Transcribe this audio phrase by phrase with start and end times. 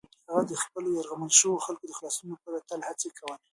[0.27, 3.37] هغه د خپلو یرغمل شویو خلکو د خلاصون لپاره تل هڅې کولې.